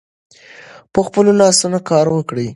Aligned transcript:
په 0.93 0.99
خپلو 1.07 1.31
لاسونو 1.41 1.79
کار 1.89 2.05
وکړئ. 2.11 2.47